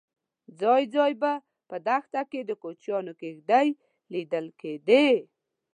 [0.61, 1.33] ځای ځای به
[1.69, 3.67] په دښته کې د کوچیانو کېږدۍ
[4.13, 5.07] لیدل کېدې.